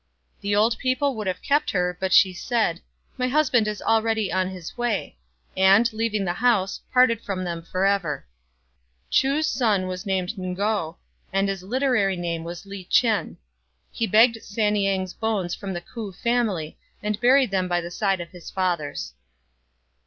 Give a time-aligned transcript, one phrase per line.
[0.41, 2.81] The old people would have kept her, but she said,"
[3.19, 5.19] My husband is already on his way,"
[5.55, 8.25] and, leaving the house, parted from them for ever.
[9.11, 10.95] Chu's son was named Ngo,
[11.31, 13.37] and his literary name was Li ch'en.
[13.91, 18.19] He begged San niang's bones from the K'ou family, and buried them by the side
[18.19, 19.13] of his father's.